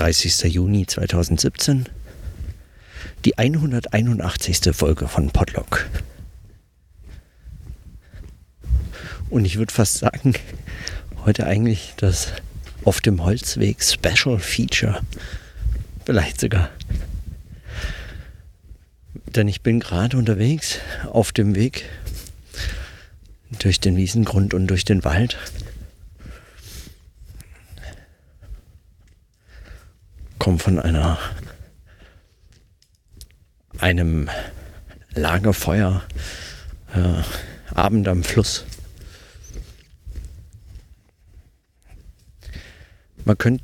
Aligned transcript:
30. 0.00 0.44
Juni 0.54 0.86
2017, 0.86 1.86
die 3.26 3.36
181. 3.36 4.74
Folge 4.74 5.08
von 5.08 5.28
Podlock. 5.28 5.90
Und 9.28 9.44
ich 9.44 9.58
würde 9.58 9.74
fast 9.74 9.98
sagen, 9.98 10.32
heute 11.26 11.46
eigentlich 11.46 11.92
das 11.98 12.32
auf 12.82 13.02
dem 13.02 13.22
Holzweg 13.22 13.84
Special 13.84 14.38
Feature. 14.38 15.02
Vielleicht 16.06 16.40
sogar. 16.40 16.70
Denn 19.26 19.48
ich 19.48 19.60
bin 19.60 19.80
gerade 19.80 20.16
unterwegs 20.16 20.78
auf 21.12 21.30
dem 21.30 21.54
Weg 21.54 21.84
durch 23.58 23.80
den 23.80 23.98
Wiesengrund 23.98 24.54
und 24.54 24.66
durch 24.66 24.86
den 24.86 25.04
Wald. 25.04 25.36
Komm 30.40 30.58
von 30.58 30.78
einer 30.78 31.18
einem 33.78 34.30
Lagerfeuer 35.12 36.02
äh, 36.94 37.74
Abend 37.74 38.08
am 38.08 38.24
Fluss. 38.24 38.64
Man 43.26 43.36
könnte 43.36 43.62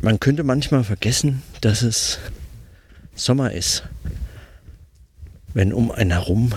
man 0.00 0.18
könnte 0.18 0.42
manchmal 0.42 0.82
vergessen, 0.82 1.44
dass 1.60 1.82
es 1.82 2.18
Sommer 3.14 3.52
ist, 3.52 3.84
wenn 5.54 5.72
um 5.72 5.92
einen 5.92 6.10
herum 6.10 6.54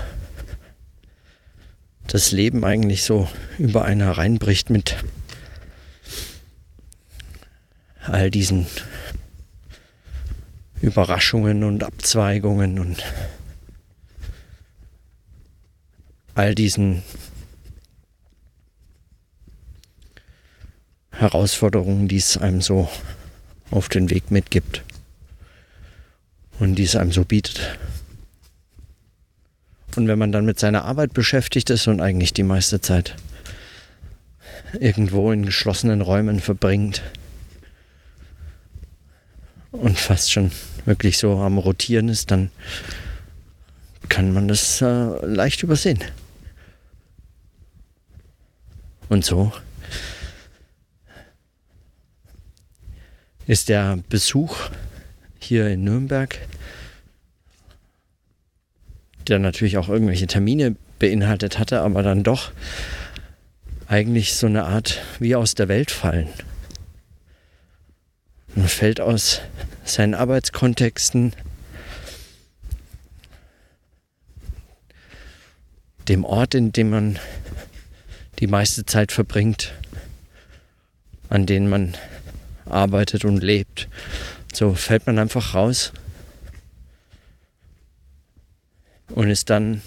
das 2.07 2.31
Leben 2.31 2.65
eigentlich 2.65 3.03
so 3.03 3.29
über 3.59 3.85
einen 3.85 4.01
hereinbricht 4.01 4.71
mit 4.71 4.95
all 8.03 8.31
diesen 8.31 8.65
Überraschungen 10.81 11.63
und 11.63 11.83
Abzweigungen 11.83 12.79
und 12.79 13.03
all 16.33 16.55
diesen 16.55 17.03
Herausforderungen, 21.11 22.07
die 22.07 22.17
es 22.17 22.37
einem 22.37 22.61
so 22.61 22.89
auf 23.69 23.89
den 23.89 24.09
Weg 24.09 24.31
mitgibt 24.31 24.83
und 26.59 26.75
die 26.75 26.83
es 26.83 26.95
einem 26.95 27.11
so 27.11 27.23
bietet. 27.23 27.77
Und 29.95 30.07
wenn 30.07 30.17
man 30.17 30.31
dann 30.31 30.45
mit 30.45 30.57
seiner 30.57 30.85
Arbeit 30.85 31.13
beschäftigt 31.13 31.69
ist 31.69 31.87
und 31.87 32.01
eigentlich 32.01 32.33
die 32.33 32.43
meiste 32.43 32.81
Zeit 32.81 33.15
irgendwo 34.79 35.31
in 35.31 35.45
geschlossenen 35.45 36.01
Räumen 36.01 36.39
verbringt 36.39 37.03
und 39.71 39.97
fast 39.97 40.31
schon 40.31 40.51
wirklich 40.85 41.17
so 41.17 41.37
am 41.37 41.57
Rotieren 41.57 42.09
ist, 42.09 42.31
dann 42.31 42.51
kann 44.09 44.33
man 44.33 44.47
das 44.47 44.81
äh, 44.81 45.25
leicht 45.25 45.63
übersehen. 45.63 45.99
Und 49.09 49.25
so 49.25 49.51
ist 53.47 53.69
der 53.69 53.99
Besuch 54.09 54.69
hier 55.39 55.67
in 55.67 55.83
Nürnberg, 55.83 56.39
der 59.27 59.39
natürlich 59.39 59.77
auch 59.77 59.89
irgendwelche 59.89 60.27
Termine 60.27 60.75
beinhaltet 60.99 61.59
hatte, 61.59 61.81
aber 61.81 62.03
dann 62.03 62.23
doch 62.23 62.51
eigentlich 63.87 64.35
so 64.35 64.47
eine 64.47 64.63
Art 64.63 65.01
wie 65.19 65.35
aus 65.35 65.55
der 65.55 65.67
Welt 65.67 65.91
fallen. 65.91 66.29
Man 68.55 68.67
fällt 68.67 68.99
aus 68.99 69.41
seinen 69.85 70.13
Arbeitskontexten, 70.13 71.33
dem 76.07 76.25
Ort, 76.25 76.53
in 76.53 76.71
dem 76.73 76.89
man 76.89 77.19
die 78.39 78.47
meiste 78.47 78.85
Zeit 78.85 79.11
verbringt, 79.11 79.73
an 81.29 81.45
dem 81.45 81.69
man 81.69 81.95
arbeitet 82.65 83.23
und 83.23 83.41
lebt. 83.41 83.87
So 84.53 84.73
fällt 84.73 85.05
man 85.07 85.17
einfach 85.17 85.53
raus 85.53 85.93
und 89.09 89.29
ist 89.29 89.49
dann 89.49 89.81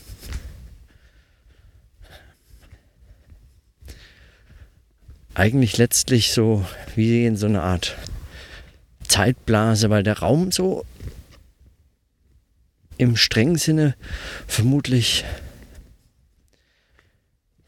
eigentlich 5.34 5.76
letztlich 5.76 6.32
so 6.32 6.64
wie 6.94 7.26
in 7.26 7.36
so 7.36 7.46
einer 7.46 7.62
Art 7.62 7.96
Zeitblase, 9.14 9.90
weil 9.90 10.02
der 10.02 10.18
Raum 10.18 10.50
so 10.50 10.84
im 12.98 13.16
strengen 13.16 13.58
Sinne 13.58 13.94
vermutlich 14.48 15.24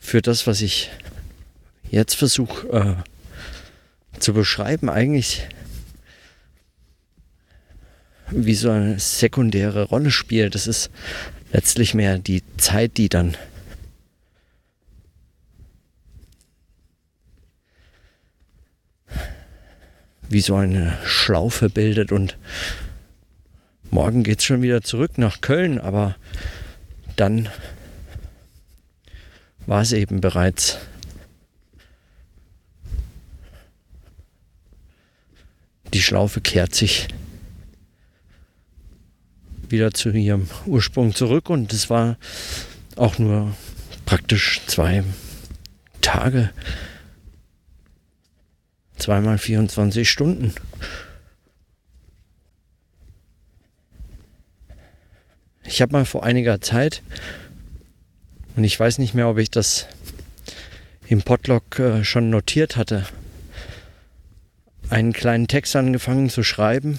für 0.00 0.22
das, 0.22 0.48
was 0.48 0.60
ich 0.60 0.90
jetzt 1.88 2.14
versuche 2.14 2.66
äh, 4.16 4.18
zu 4.18 4.34
beschreiben, 4.34 4.90
eigentlich 4.90 5.46
wie 8.32 8.54
so 8.56 8.70
eine 8.70 8.98
sekundäre 8.98 9.84
Rolle 9.84 10.10
spielt. 10.10 10.56
Das 10.56 10.66
ist 10.66 10.90
letztlich 11.52 11.94
mehr 11.94 12.18
die 12.18 12.42
Zeit, 12.56 12.96
die 12.96 13.08
dann 13.08 13.36
wie 20.28 20.40
so 20.40 20.56
eine 20.56 20.98
Schlaufe 21.04 21.70
bildet 21.70 22.12
und 22.12 22.36
morgen 23.90 24.22
geht 24.22 24.40
es 24.40 24.44
schon 24.44 24.62
wieder 24.62 24.82
zurück 24.82 25.18
nach 25.18 25.40
Köln, 25.40 25.78
aber 25.78 26.16
dann 27.16 27.48
war 29.66 29.82
es 29.82 29.92
eben 29.92 30.20
bereits. 30.20 30.78
Die 35.92 36.02
Schlaufe 36.02 36.40
kehrt 36.40 36.74
sich 36.74 37.08
wieder 39.68 39.92
zu 39.92 40.10
ihrem 40.10 40.48
Ursprung 40.66 41.14
zurück 41.14 41.50
und 41.50 41.72
es 41.72 41.90
war 41.90 42.16
auch 42.96 43.18
nur 43.18 43.54
praktisch 44.04 44.60
zwei 44.66 45.04
Tage, 46.00 46.50
zweimal 48.96 49.38
24 49.38 50.08
Stunden. 50.08 50.54
Ich 55.64 55.82
habe 55.82 55.92
mal 55.92 56.04
vor 56.04 56.24
einiger 56.24 56.60
Zeit, 56.60 57.02
und 58.56 58.64
ich 58.64 58.78
weiß 58.78 58.98
nicht 58.98 59.14
mehr, 59.14 59.28
ob 59.28 59.38
ich 59.38 59.50
das 59.50 59.86
im 61.08 61.22
Podlog 61.22 61.78
äh, 61.78 62.04
schon 62.04 62.30
notiert 62.30 62.76
hatte, 62.76 63.06
einen 64.88 65.12
kleinen 65.12 65.48
Text 65.48 65.76
angefangen 65.76 66.30
zu 66.30 66.42
schreiben 66.42 66.98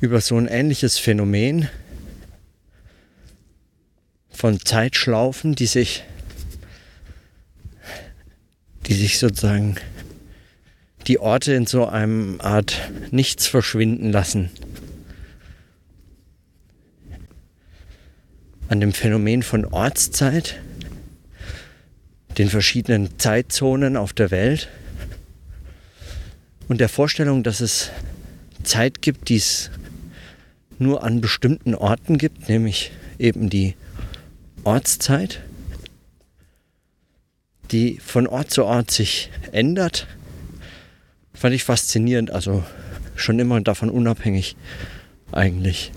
über 0.00 0.20
so 0.20 0.36
ein 0.36 0.48
ähnliches 0.48 0.98
Phänomen 0.98 1.68
von 4.30 4.58
Zeitschlaufen, 4.58 5.54
die 5.54 5.66
sich, 5.66 6.02
die 8.86 8.94
sich 8.94 9.18
sozusagen 9.18 9.76
die 11.06 11.18
Orte 11.18 11.52
in 11.52 11.66
so 11.66 11.86
einem 11.86 12.40
Art 12.40 12.90
Nichts 13.10 13.46
verschwinden 13.46 14.12
lassen. 14.12 14.50
An 18.68 18.80
dem 18.80 18.92
Phänomen 18.92 19.42
von 19.42 19.64
Ortszeit, 19.66 20.60
den 22.38 22.48
verschiedenen 22.48 23.18
Zeitzonen 23.18 23.96
auf 23.96 24.12
der 24.12 24.30
Welt 24.30 24.68
und 26.68 26.80
der 26.80 26.88
Vorstellung, 26.88 27.42
dass 27.42 27.60
es 27.60 27.90
Zeit 28.62 29.02
gibt, 29.02 29.28
die 29.28 29.36
es 29.36 29.70
nur 30.78 31.02
an 31.02 31.20
bestimmten 31.20 31.74
Orten 31.74 32.16
gibt, 32.16 32.48
nämlich 32.48 32.92
eben 33.18 33.50
die 33.50 33.74
Ortszeit, 34.64 35.40
die 37.72 37.98
von 38.04 38.26
Ort 38.26 38.50
zu 38.50 38.64
Ort 38.64 38.90
sich 38.90 39.30
ändert. 39.50 40.06
Fand 41.34 41.54
ich 41.54 41.64
faszinierend, 41.64 42.30
also 42.30 42.62
schon 43.16 43.38
immer 43.38 43.60
davon 43.60 43.90
unabhängig 43.90 44.56
eigentlich. 45.32 45.90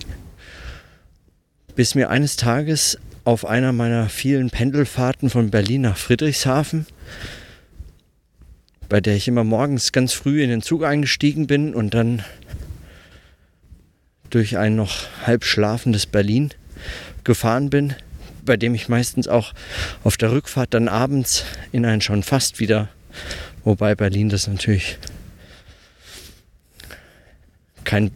Bis 1.74 1.94
mir 1.94 2.10
eines 2.10 2.36
Tages 2.36 2.98
auf 3.24 3.44
einer 3.44 3.72
meiner 3.72 4.08
vielen 4.08 4.50
Pendelfahrten 4.50 5.28
von 5.30 5.50
Berlin 5.50 5.82
nach 5.82 5.96
Friedrichshafen, 5.96 6.86
bei 8.88 9.00
der 9.00 9.16
ich 9.16 9.28
immer 9.28 9.44
morgens 9.44 9.92
ganz 9.92 10.12
früh 10.12 10.42
in 10.42 10.48
den 10.48 10.62
Zug 10.62 10.84
eingestiegen 10.84 11.46
bin 11.46 11.74
und 11.74 11.92
dann 11.92 12.24
durch 14.30 14.56
ein 14.56 14.76
noch 14.76 15.06
halb 15.26 15.44
schlafendes 15.44 16.06
Berlin 16.06 16.50
gefahren 17.24 17.68
bin, 17.68 17.94
bei 18.46 18.56
dem 18.56 18.74
ich 18.74 18.88
meistens 18.88 19.28
auch 19.28 19.52
auf 20.02 20.16
der 20.16 20.32
Rückfahrt 20.32 20.72
dann 20.72 20.88
abends 20.88 21.44
in 21.72 21.84
ein 21.84 22.00
schon 22.00 22.22
fast 22.22 22.58
wieder, 22.58 22.88
wobei 23.64 23.94
Berlin 23.94 24.30
das 24.30 24.46
natürlich 24.46 24.98
kein 27.84 28.10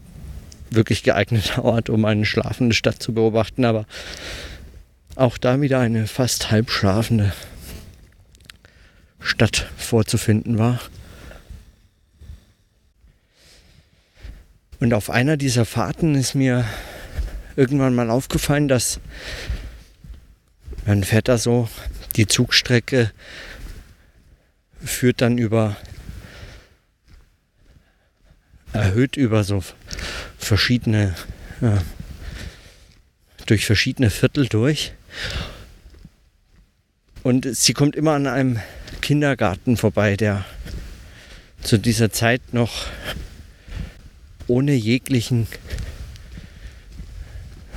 wirklich 0.71 1.03
geeigneter 1.03 1.65
Ort, 1.65 1.91
um 1.91 2.05
eine 2.05 2.25
schlafende 2.25 2.75
Stadt 2.75 3.03
zu 3.03 3.13
beobachten, 3.13 3.65
aber 3.65 3.85
auch 5.17 5.37
da 5.37 5.61
wieder 5.61 5.81
eine 5.81 6.07
fast 6.07 6.51
halb 6.51 6.71
schlafende 6.71 7.33
Stadt 9.21 9.69
vorzufinden 9.77 10.59
war. 10.59 10.81
Und 14.79 14.95
auf 14.95 15.11
einer 15.11 15.37
dieser 15.37 15.67
Fahrten 15.67 16.15
ist 16.15 16.35
mir 16.35 16.65
irgendwann 17.55 17.95
mal 17.95 18.09
aufgefallen, 18.09 18.67
dass 18.67 18.99
man 20.91 21.05
fährt 21.05 21.29
da 21.29 21.39
so, 21.39 21.69
die 22.17 22.27
Zugstrecke 22.27 23.13
führt 24.85 25.21
dann 25.21 25.39
über, 25.39 25.77
erhöht 28.73 29.17
über 29.17 29.45
so 29.45 29.63
verschiedene, 30.37 31.15
ja, 31.61 31.81
durch 33.47 33.67
verschiedene 33.67 34.11
Viertel 34.11 34.49
durch. 34.49 34.93
Und 37.23 37.47
sie 37.55 37.73
kommt 37.73 37.95
immer 37.95 38.15
an 38.15 38.27
einem 38.27 38.59
Kindergarten 39.01 39.77
vorbei, 39.77 40.17
der 40.17 40.45
zu 41.63 41.79
dieser 41.79 42.11
Zeit 42.11 42.53
noch 42.53 42.87
ohne 44.49 44.73
jeglichen 44.73 45.47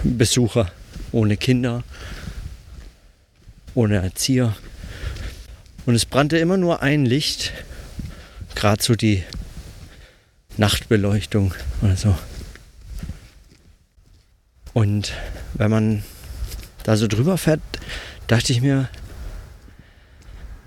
Besucher, 0.01 0.71
ohne 1.11 1.37
Kinder, 1.37 1.83
ohne 3.75 4.01
Erzieher. 4.01 4.55
Und 5.85 5.95
es 5.95 6.05
brannte 6.05 6.37
immer 6.37 6.57
nur 6.57 6.81
ein 6.81 7.05
Licht, 7.05 7.51
gerade 8.55 8.81
so 8.81 8.95
die 8.95 9.23
Nachtbeleuchtung 10.57 11.53
oder 11.81 11.95
so. 11.95 12.15
Und 14.73 15.13
wenn 15.53 15.69
man 15.69 16.03
da 16.83 16.97
so 16.97 17.07
drüber 17.07 17.37
fährt, 17.37 17.61
dachte 18.27 18.53
ich 18.53 18.61
mir, 18.61 18.89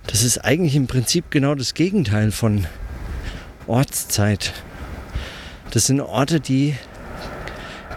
das 0.07 0.23
ist 0.23 0.39
eigentlich 0.39 0.77
im 0.77 0.87
Prinzip 0.87 1.31
genau 1.31 1.55
das 1.55 1.75
Gegenteil 1.75 2.31
von 2.31 2.67
Ortszeit. 3.67 4.53
Das 5.73 5.87
sind 5.87 6.01
Orte, 6.01 6.41
die 6.41 6.77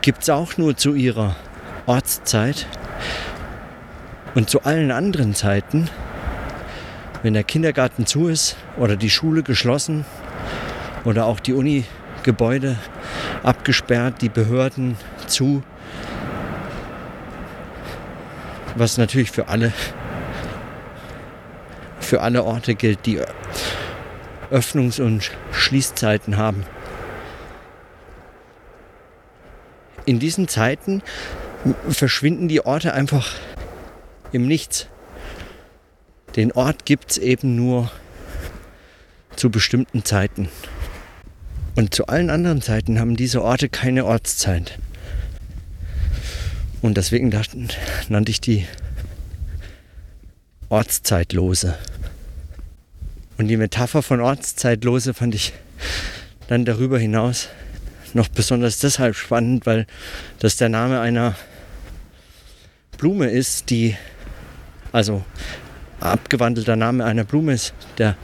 gibt 0.02 0.24
es 0.24 0.30
auch 0.30 0.58
nur 0.58 0.76
zu 0.76 0.96
ihrer 0.96 1.36
Ortszeit. 1.86 2.68
Und 4.39 4.50
zu 4.50 4.63
allen 4.63 4.89
anderen 4.89 5.36
Zeiten, 5.36 5.89
wenn 7.24 7.33
der 7.33 7.44
Kindergarten 7.44 8.06
zu 8.06 8.30
ist 8.30 8.56
oder 8.77 8.95
die 8.95 9.09
Schule 9.09 9.44
geschlossen 9.44 10.06
oder 11.03 11.25
auch 11.25 11.41
die 11.41 11.51
Uni-Gebäude 11.51 12.77
abgesperrt, 13.44 14.21
die 14.21 14.30
Behörden 14.30 14.95
zu, 15.27 15.62
was 18.77 18.97
natürlich 18.97 19.30
für 19.30 19.50
alle 19.50 19.74
für 22.00 22.21
alle 22.21 22.45
Orte 22.45 22.75
gilt, 22.75 23.06
die 23.06 23.19
Öffnungs- 24.51 25.01
und 25.01 25.31
Schließzeiten 25.51 26.38
haben. 26.38 26.65
In 30.06 30.19
diesen 30.19 30.47
Zeiten 30.47 31.03
verschwinden 31.89 32.47
die 32.47 32.65
Orte 32.65 32.94
einfach 32.94 33.33
im 34.31 34.48
Nichts. 34.48 34.88
Den 36.36 36.52
Ort 36.52 36.86
gibt 36.86 37.12
es 37.12 37.18
eben 37.18 37.56
nur 37.56 37.92
zu 39.36 39.50
bestimmten 39.50 40.06
Zeiten. 40.06 40.50
Und 41.76 41.94
zu 41.94 42.08
allen 42.08 42.30
anderen 42.30 42.62
Zeiten 42.62 43.00
haben 43.00 43.16
diese 43.16 43.42
Orte 43.42 43.70
keine 43.70 44.06
Ortszeit. 44.06 44.78
Und 46.81 46.98
deswegen 46.98 47.30
nannte 48.10 48.31
ich 48.31 48.42
die 48.42 48.66
Ortszeitlose. 50.70 51.78
Und 53.38 53.48
die 53.48 53.58
Metapher 53.58 54.02
von 54.02 54.22
Ortszeitlose 54.22 55.14
fand 55.14 55.36
ich 55.36 55.54
dann 56.48 56.66
darüber 56.66 57.00
hinaus 57.00 57.50
noch 58.14 58.28
besonders 58.28 58.80
deshalb 58.80 59.16
spannend, 59.16 59.66
weil 59.66 59.86
das 60.40 60.58
der 60.58 60.70
Name 60.70 61.00
einer 61.00 61.36
Blume 62.98 63.30
ist, 63.30 63.70
die, 63.70 63.96
also 64.91 65.24
abgewandelter 66.00 66.75
Name 66.75 67.06
einer 67.06 67.24
Blume 67.24 67.53
ist, 67.53 67.74
der 67.97 68.15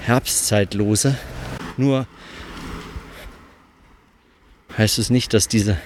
Herbstzeitlose. 0.00 1.16
Nur 1.76 2.06
heißt 4.76 4.98
es 4.98 5.10
nicht, 5.10 5.34
dass 5.34 5.48
diese 5.48 5.78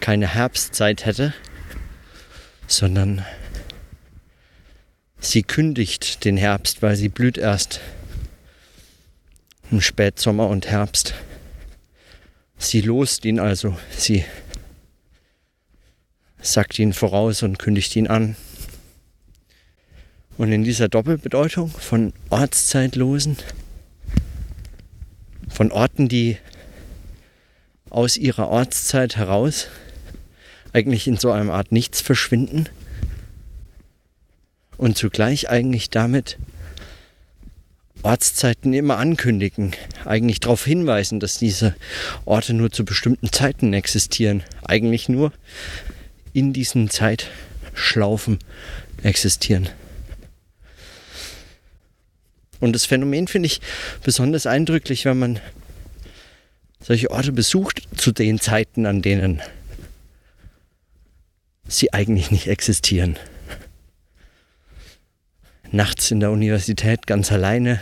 keine 0.00 0.26
Herbstzeit 0.26 1.06
hätte, 1.06 1.32
sondern 2.66 3.24
Sie 5.24 5.42
kündigt 5.42 6.26
den 6.26 6.36
Herbst, 6.36 6.82
weil 6.82 6.96
sie 6.96 7.08
blüht 7.08 7.38
erst 7.38 7.80
im 9.70 9.80
Spätsommer 9.80 10.48
und 10.48 10.66
Herbst. 10.66 11.14
Sie 12.58 12.82
lost 12.82 13.24
ihn 13.24 13.40
also, 13.40 13.76
sie 13.96 14.26
sagt 16.42 16.78
ihn 16.78 16.92
voraus 16.92 17.42
und 17.42 17.58
kündigt 17.58 17.96
ihn 17.96 18.06
an. 18.06 18.36
Und 20.36 20.52
in 20.52 20.64
dieser 20.64 20.88
Doppelbedeutung 20.88 21.70
von 21.70 22.12
Ortszeitlosen, 22.30 23.36
von 25.48 25.70
Orten, 25.70 26.08
die 26.08 26.38
aus 27.90 28.16
ihrer 28.16 28.48
Ortszeit 28.48 29.16
heraus 29.16 29.68
eigentlich 30.72 31.06
in 31.06 31.16
so 31.16 31.30
einer 31.30 31.52
Art 31.52 31.70
Nichts 31.70 32.00
verschwinden, 32.00 32.68
und 34.76 34.98
zugleich 34.98 35.48
eigentlich 35.48 35.90
damit 35.90 36.38
Ortszeiten 38.02 38.74
immer 38.74 38.98
ankündigen, 38.98 39.72
eigentlich 40.04 40.40
darauf 40.40 40.64
hinweisen, 40.64 41.20
dass 41.20 41.38
diese 41.38 41.74
Orte 42.26 42.52
nur 42.52 42.70
zu 42.70 42.84
bestimmten 42.84 43.32
Zeiten 43.32 43.72
existieren, 43.72 44.42
eigentlich 44.62 45.08
nur 45.08 45.32
in 46.32 46.52
diesen 46.52 46.90
Zeitschlaufen 46.90 48.40
existieren. 49.02 49.68
Und 52.64 52.72
das 52.72 52.84
Phänomen 52.84 53.28
finde 53.28 53.46
ich 53.46 53.60
besonders 54.02 54.46
eindrücklich, 54.46 55.04
wenn 55.04 55.18
man 55.18 55.40
solche 56.80 57.10
Orte 57.10 57.32
besucht 57.32 57.82
zu 57.96 58.12
den 58.12 58.40
Zeiten, 58.40 58.86
an 58.86 59.02
denen 59.02 59.40
sie 61.68 61.92
eigentlich 61.92 62.30
nicht 62.30 62.48
existieren 62.48 63.18
nachts 65.74 66.10
in 66.10 66.20
der 66.20 66.30
Universität 66.30 67.06
ganz 67.06 67.32
alleine. 67.32 67.80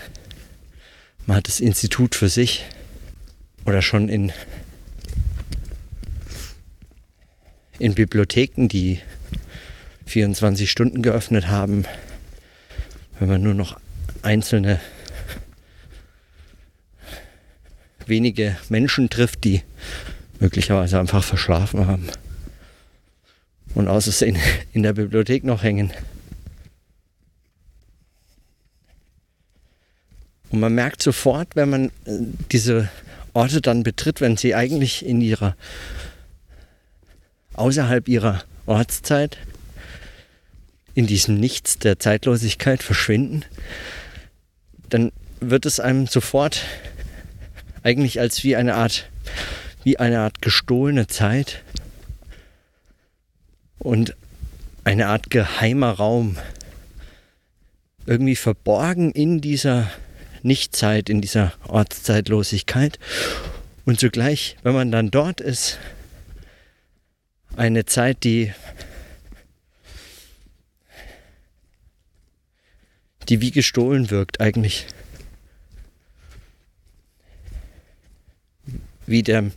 Man 1.27 1.37
hat 1.37 1.47
das 1.47 1.61
Institut 1.61 2.15
für 2.15 2.29
sich 2.29 2.65
oder 3.65 3.83
schon 3.83 4.09
in, 4.09 4.33
in 7.79 7.95
Bibliotheken, 7.95 8.67
die 8.67 8.99
24 10.07 10.71
Stunden 10.71 11.03
geöffnet 11.03 11.49
haben. 11.49 11.85
Wenn 13.21 13.29
man 13.29 13.43
nur 13.43 13.55
noch 13.55 13.79
einzelne 14.23 14.81
wenige 18.07 18.57
Menschen 18.69 19.11
trifft, 19.11 19.45
die 19.45 19.63
möglicherweise 20.41 20.99
einfach 20.99 21.23
verschlafen 21.23 21.87
haben 21.87 22.09
und 23.75 23.89
außersehen 23.89 24.37
in 24.73 24.83
der 24.83 24.93
Bibliothek 24.93 25.45
noch 25.45 25.63
hängen. 25.63 25.93
Und 30.51 30.61
man 30.61 30.75
merkt 30.75 31.03
sofort, 31.03 31.57
wenn 31.57 31.71
man 31.71 31.87
äh, 32.05 32.19
diese 32.51 32.91
Orte 33.33 33.63
dann 33.63 33.83
betritt, 33.83 34.21
wenn 34.21 34.37
sie 34.37 34.55
eigentlich 34.55 35.05
in 35.05 35.23
ihrer, 35.23 35.57
außerhalb 37.55 38.07
ihrer 38.09 38.45
Ortszeit, 38.67 39.39
in 40.95 41.07
diesem 41.07 41.41
Nichts 41.41 41.79
der 41.79 41.99
Zeitlosigkeit 41.99 42.83
verschwinden, 42.83 43.47
dann 44.93 45.13
wird 45.41 45.67
es 45.67 45.81
einem 45.81 46.07
sofort 46.07 46.63
eigentlich 47.83 48.21
als 48.21 48.45
wie 48.45 48.57
eine 48.57 48.75
Art, 48.75 49.09
wie 49.83 49.99
eine 49.99 50.21
Art 50.21 50.43
gestohlene 50.43 51.07
Zeit 51.07 51.63
und 53.79 54.15
eine 54.85 55.09
Art 55.09 55.31
geheimer 55.31 55.93
Raum 55.93 56.37
irgendwie 58.07 58.37
verborgen 58.37 59.13
in 59.13 59.41
dieser 59.41 59.91
Nichtzeit, 60.43 61.09
in 61.09 61.21
dieser 61.21 61.53
Ortszeitlosigkeit. 61.69 62.99
Und 63.85 64.01
zugleich, 64.01 64.57
wenn 64.63 64.75
man 64.75 64.91
dann 64.91 65.11
dort 65.11 65.41
ist, 65.41 65.79
eine 67.57 67.85
Zeit, 67.85 68.25
die, 68.25 68.53
die 73.29 73.41
wie 73.41 73.51
gestohlen 73.51 74.11
wirkt 74.11 74.41
eigentlich. 74.41 74.87
wie 79.07 79.23
dem, 79.23 79.53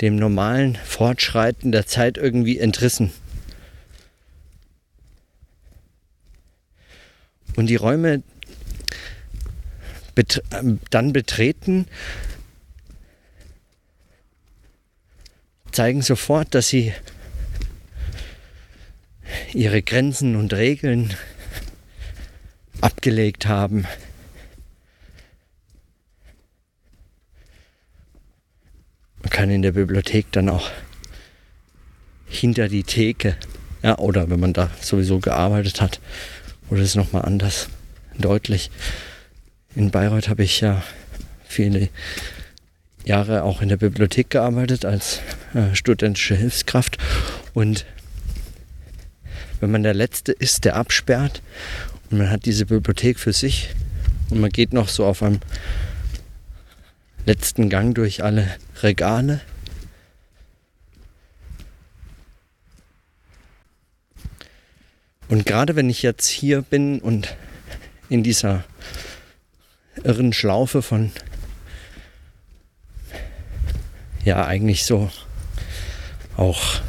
dem 0.00 0.16
normalen 0.16 0.76
Fortschreiten 0.76 1.72
der 1.72 1.86
Zeit 1.86 2.18
irgendwie 2.18 2.58
entrissen. 2.58 3.12
Und 7.56 7.66
die 7.66 7.76
Räume 7.76 8.22
bet 10.14 10.42
dann 10.90 11.12
betreten, 11.12 11.86
zeigen 15.72 16.02
sofort, 16.02 16.54
dass 16.54 16.68
sie 16.68 16.92
ihre 19.52 19.82
Grenzen 19.82 20.34
und 20.34 20.52
Regeln 20.54 21.14
abgelegt 22.80 23.46
haben. 23.46 23.86
Man 29.22 29.30
kann 29.30 29.50
in 29.50 29.62
der 29.62 29.72
Bibliothek 29.72 30.30
dann 30.32 30.48
auch 30.48 30.70
hinter 32.28 32.68
die 32.68 32.84
Theke, 32.84 33.36
ja, 33.82 33.98
oder 33.98 34.30
wenn 34.30 34.40
man 34.40 34.52
da 34.52 34.70
sowieso 34.80 35.18
gearbeitet 35.18 35.80
hat, 35.80 36.00
oder 36.70 36.82
ist 36.82 36.94
nochmal 36.94 37.24
anders 37.24 37.68
deutlich. 38.18 38.70
In 39.74 39.90
Bayreuth 39.90 40.28
habe 40.28 40.44
ich 40.44 40.60
ja 40.60 40.82
viele 41.46 41.88
Jahre 43.04 43.42
auch 43.42 43.62
in 43.62 43.68
der 43.68 43.76
Bibliothek 43.76 44.30
gearbeitet 44.30 44.84
als 44.84 45.20
äh, 45.54 45.74
studentische 45.74 46.34
Hilfskraft 46.34 46.98
und 47.54 47.86
wenn 49.60 49.70
man 49.70 49.82
der 49.82 49.94
Letzte 49.94 50.32
ist, 50.32 50.64
der 50.64 50.76
absperrt 50.76 51.42
man 52.10 52.30
hat 52.30 52.46
diese 52.46 52.66
Bibliothek 52.66 53.18
für 53.18 53.32
sich 53.32 53.70
und 54.30 54.40
man 54.40 54.50
geht 54.50 54.72
noch 54.72 54.88
so 54.88 55.04
auf 55.04 55.22
einem 55.22 55.40
letzten 57.26 57.68
Gang 57.68 57.94
durch 57.94 58.24
alle 58.24 58.48
Regale. 58.82 59.40
Und 65.28 65.44
gerade 65.44 65.76
wenn 65.76 65.90
ich 65.90 66.02
jetzt 66.02 66.26
hier 66.26 66.62
bin 66.62 67.00
und 67.00 67.36
in 68.08 68.22
dieser 68.22 68.64
irren 70.02 70.32
Schlaufe 70.32 70.80
von 70.80 71.12
ja 74.24 74.46
eigentlich 74.46 74.84
so 74.84 75.10
auch 76.36 76.80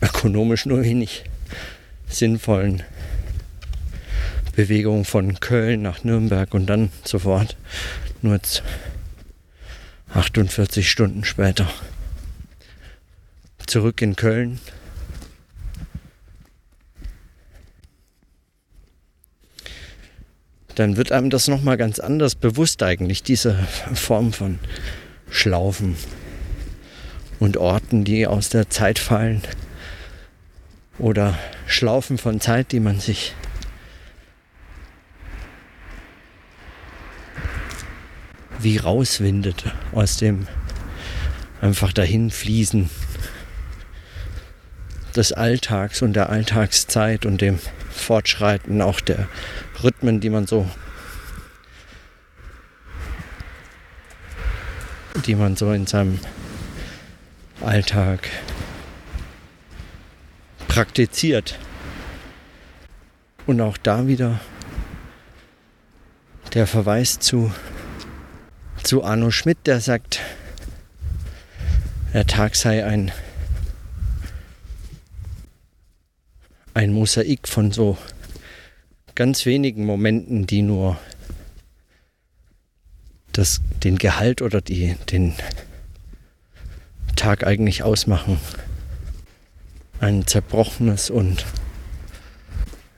ökonomisch 0.00 0.66
nur 0.66 0.84
wenig 0.84 1.24
sinnvollen 2.08 2.84
Bewegungen 4.58 5.04
von 5.04 5.38
Köln 5.38 5.82
nach 5.82 6.02
Nürnberg 6.02 6.52
und 6.52 6.66
dann 6.66 6.90
sofort 7.04 7.56
nur 8.22 8.40
48 10.12 10.90
Stunden 10.90 11.22
später 11.22 11.70
zurück 13.68 14.02
in 14.02 14.16
Köln. 14.16 14.58
Dann 20.74 20.96
wird 20.96 21.12
einem 21.12 21.30
das 21.30 21.46
nochmal 21.46 21.76
ganz 21.76 22.00
anders 22.00 22.34
bewusst 22.34 22.82
eigentlich, 22.82 23.22
diese 23.22 23.54
Form 23.94 24.32
von 24.32 24.58
Schlaufen 25.30 25.94
und 27.38 27.56
Orten, 27.58 28.02
die 28.02 28.26
aus 28.26 28.48
der 28.48 28.70
Zeit 28.70 28.98
fallen 28.98 29.40
oder 30.98 31.38
Schlaufen 31.68 32.18
von 32.18 32.40
Zeit, 32.40 32.72
die 32.72 32.80
man 32.80 32.98
sich 32.98 33.36
wie 38.58 38.76
rauswindet 38.76 39.64
aus 39.92 40.16
dem 40.16 40.46
einfach 41.60 41.92
dahin 41.92 42.30
fließen 42.30 42.90
des 45.16 45.32
Alltags 45.32 46.02
und 46.02 46.12
der 46.12 46.30
Alltagszeit 46.30 47.26
und 47.26 47.40
dem 47.40 47.58
Fortschreiten 47.90 48.82
auch 48.82 49.00
der 49.00 49.28
Rhythmen, 49.82 50.20
die 50.20 50.30
man 50.30 50.46
so 50.46 50.68
die 55.26 55.34
man 55.34 55.56
so 55.56 55.72
in 55.72 55.86
seinem 55.86 56.18
Alltag 57.60 58.28
praktiziert. 60.68 61.58
Und 63.46 63.60
auch 63.60 63.76
da 63.78 64.06
wieder 64.06 64.40
der 66.54 66.66
Verweis 66.66 67.18
zu, 67.18 67.52
zu 68.82 69.04
Arno 69.04 69.30
Schmidt, 69.30 69.66
der 69.66 69.80
sagt, 69.80 70.20
der 72.12 72.26
Tag 72.26 72.56
sei 72.56 72.84
ein, 72.84 73.12
ein 76.74 76.92
Mosaik 76.92 77.48
von 77.48 77.72
so 77.72 77.98
ganz 79.14 79.46
wenigen 79.46 79.84
Momenten, 79.84 80.46
die 80.46 80.62
nur 80.62 80.98
das, 83.32 83.60
den 83.84 83.98
Gehalt 83.98 84.42
oder 84.42 84.60
die, 84.60 84.96
den 85.10 85.34
Tag 87.16 87.44
eigentlich 87.46 87.82
ausmachen. 87.82 88.38
Ein 90.00 90.26
zerbrochenes 90.26 91.10
und 91.10 91.44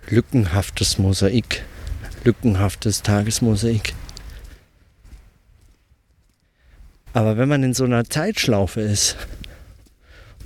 lückenhaftes 0.09 0.99
Mosaik, 0.99 1.65
lückenhaftes 2.25 3.03
Tagesmosaik. 3.03 3.95
Aber 7.13 7.37
wenn 7.37 7.49
man 7.49 7.63
in 7.63 7.75
so 7.75 7.85
einer 7.85 8.05
Zeitschlaufe 8.05 8.81
ist 8.81 9.17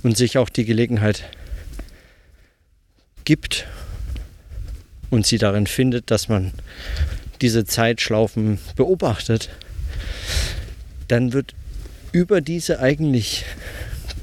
und 0.01 0.17
sich 0.17 0.37
auch 0.37 0.49
die 0.49 0.65
Gelegenheit 0.65 1.23
gibt 3.23 3.67
und 5.11 5.27
sie 5.27 5.37
darin 5.37 5.67
findet, 5.67 6.09
dass 6.09 6.27
man 6.27 6.53
diese 7.41 7.65
Zeitschlaufen 7.65 8.59
beobachtet, 8.75 9.49
dann 11.07 11.33
wird 11.33 11.53
über 12.11 12.41
diese 12.41 12.79
eigentlich 12.79 13.45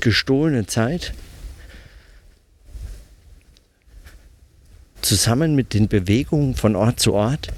gestohlene 0.00 0.66
Zeit 0.66 1.12
zusammen 5.00 5.54
mit 5.54 5.74
den 5.74 5.88
Bewegungen 5.88 6.56
von 6.56 6.74
Ort 6.74 6.98
zu 6.98 7.12
Ort 7.12 7.48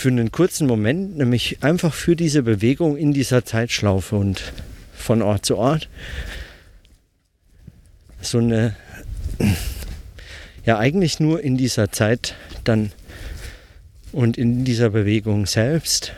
für 0.00 0.08
einen 0.08 0.32
kurzen 0.32 0.66
Moment, 0.66 1.18
nämlich 1.18 1.62
einfach 1.62 1.92
für 1.92 2.16
diese 2.16 2.42
Bewegung 2.42 2.96
in 2.96 3.12
dieser 3.12 3.44
Zeitschlaufe 3.44 4.16
und 4.16 4.54
von 4.94 5.20
Ort 5.20 5.44
zu 5.44 5.58
Ort, 5.58 5.90
so 8.22 8.38
eine, 8.38 8.74
ja 10.64 10.78
eigentlich 10.78 11.20
nur 11.20 11.42
in 11.42 11.58
dieser 11.58 11.92
Zeit 11.92 12.34
dann 12.64 12.92
und 14.10 14.38
in 14.38 14.64
dieser 14.64 14.88
Bewegung 14.88 15.44
selbst 15.44 16.14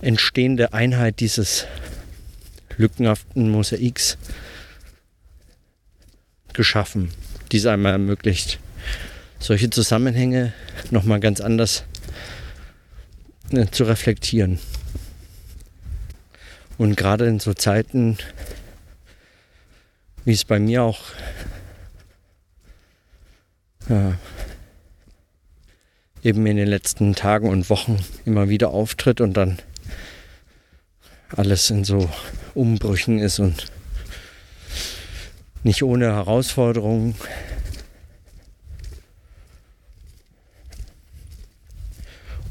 entstehende 0.00 0.72
Einheit 0.72 1.18
dieses 1.18 1.66
lückenhaften 2.76 3.50
Mosaiks 3.50 4.16
geschaffen, 6.52 7.10
die 7.50 7.56
es 7.56 7.66
einmal 7.66 7.94
ermöglicht, 7.94 8.60
solche 9.40 9.70
Zusammenhänge 9.70 10.52
nochmal 10.90 11.18
ganz 11.18 11.40
anders 11.40 11.84
ne, 13.50 13.70
zu 13.70 13.84
reflektieren. 13.84 14.60
Und 16.78 16.96
gerade 16.96 17.26
in 17.26 17.40
so 17.40 17.52
Zeiten, 17.52 18.16
wie 20.24 20.32
es 20.32 20.44
bei 20.44 20.58
mir 20.58 20.82
auch 20.82 21.00
ja, 23.88 24.14
eben 26.22 26.46
in 26.46 26.56
den 26.56 26.68
letzten 26.68 27.14
Tagen 27.14 27.48
und 27.48 27.70
Wochen 27.70 28.04
immer 28.24 28.48
wieder 28.48 28.70
auftritt 28.70 29.20
und 29.20 29.34
dann 29.34 29.58
alles 31.34 31.70
in 31.70 31.84
so 31.84 32.08
Umbrüchen 32.54 33.18
ist 33.18 33.38
und 33.38 33.66
nicht 35.62 35.82
ohne 35.82 36.06
Herausforderungen. 36.06 37.14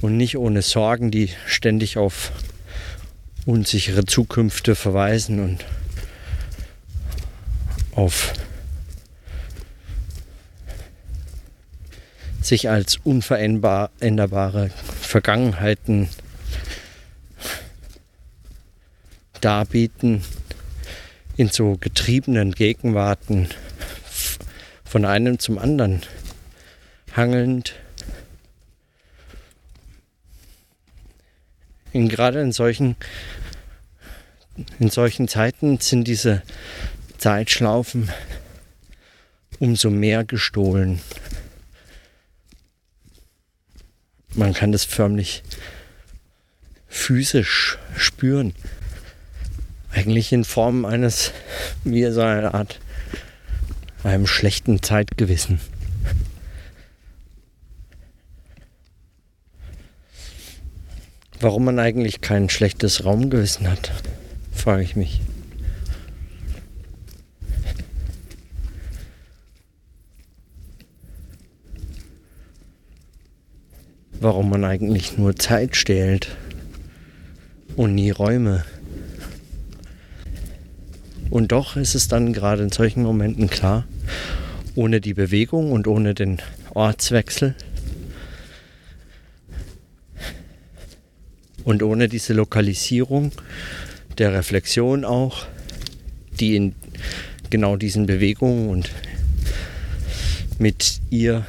Und 0.01 0.17
nicht 0.17 0.37
ohne 0.37 0.61
Sorgen, 0.61 1.11
die 1.11 1.29
ständig 1.45 1.97
auf 1.97 2.31
unsichere 3.45 4.05
Zukünfte 4.05 4.75
verweisen 4.75 5.39
und 5.43 5.65
auf 7.95 8.33
sich 12.41 12.69
als 12.69 12.97
unveränderbare 13.03 14.69
Vergangenheiten 15.01 16.09
darbieten 19.41 20.23
in 21.37 21.49
so 21.49 21.77
getriebenen 21.79 22.53
Gegenwarten 22.53 23.49
von 24.83 25.05
einem 25.05 25.39
zum 25.39 25.57
anderen 25.57 26.01
hangelnd 27.15 27.75
in, 31.93 32.10
gerade 32.10 32.41
in 32.41 32.51
solchen, 32.51 32.96
in 34.79 34.89
solchen 34.89 35.27
Zeiten 35.27 35.79
sind 35.79 36.05
diese 36.05 36.43
Zeitschlaufen 37.17 38.10
umso 39.60 39.89
mehr 39.89 40.24
gestohlen. 40.24 41.01
Man 44.34 44.53
kann 44.53 44.72
das 44.72 44.86
förmlich 44.86 45.43
physisch 46.88 47.77
spüren. 47.96 48.53
Eigentlich 49.91 50.31
in 50.31 50.46
Form 50.46 50.86
eines, 50.86 51.31
wie 51.84 52.10
so 52.12 52.22
eine 52.22 52.53
Art, 52.53 52.79
einem 54.03 54.27
schlechten 54.27 54.81
Zeitgewissen. 54.81 55.60
Warum 61.41 61.63
man 61.63 61.79
eigentlich 61.79 62.19
kein 62.19 62.50
schlechtes 62.50 63.05
Raumgewissen 63.05 63.69
hat, 63.69 63.91
frage 64.51 64.84
ich 64.84 64.98
mich. 64.98 65.22
Warum 74.19 74.50
man 74.50 74.65
eigentlich 74.65 75.17
nur 75.17 75.38
Zeit 75.38 75.77
stählt 75.77 76.36
und 77.77 77.96
nie 77.96 78.12
Räume. 78.12 78.65
Und 81.29 81.53
doch 81.53 81.77
ist 81.77 81.96
es 81.96 82.10
dann 82.10 82.34
gerade 82.34 82.63
in 82.63 82.72
solchen 82.72 83.03
Momenten 83.03 83.50
klar, 83.50 83.86
ohne 84.75 85.00
die 85.00 85.13
Bewegung 85.13 85.72
und 85.72 85.88
ohne 85.88 86.13
den 86.13 86.41
Ortswechsel 86.74 87.55
und 91.69 91.83
ohne 91.83 92.09
diese 92.09 92.33
Lokalisierung 92.33 93.31
der 94.17 94.33
Reflexion 94.33 95.05
auch, 95.05 95.45
die 96.39 96.55
in 96.55 96.73
genau 97.51 97.77
diesen 97.77 98.07
Bewegungen 98.07 98.69
und 98.69 98.89
mit 100.57 100.99
ihr 101.11 101.45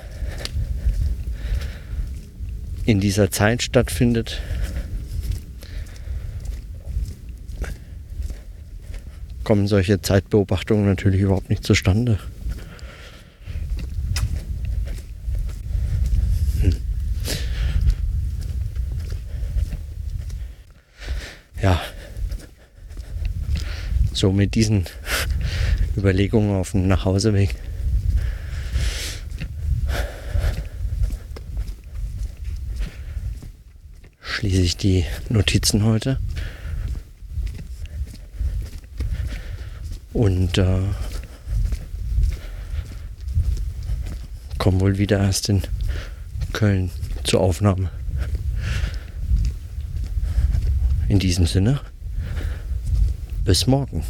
in 2.84 3.00
dieser 3.00 3.30
Zeit 3.30 3.62
stattfindet, 3.62 4.42
kommen 9.42 9.68
solche 9.68 10.02
Zeitbeobachtungen 10.02 10.84
natürlich 10.84 11.22
überhaupt 11.22 11.48
nicht 11.48 11.64
zustande. 11.64 12.18
Hm. 16.60 16.76
Ja, 21.62 21.80
so 24.20 24.32
mit 24.32 24.54
diesen 24.54 24.84
Überlegungen 25.96 26.54
auf 26.54 26.72
dem 26.72 26.86
Nachhauseweg. 26.86 27.56
schließe 34.40 34.62
ich 34.62 34.76
die 34.78 35.04
Notizen 35.28 35.84
heute. 35.84 36.18
Und 40.14 40.56
äh, 40.56 40.80
kommen 44.56 44.80
wohl 44.80 44.96
wieder 44.96 45.18
erst 45.18 45.50
in 45.50 45.62
Köln 46.54 46.90
zur 47.22 47.40
Aufnahme. 47.40 47.90
In 51.08 51.18
diesem 51.18 51.46
Sinne, 51.46 51.80
bis 53.50 53.66
morgen. 53.66 54.04